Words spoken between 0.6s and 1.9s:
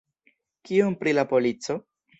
Kion pri la polico?